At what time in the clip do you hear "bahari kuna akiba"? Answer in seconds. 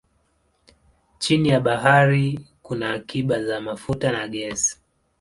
1.59-3.43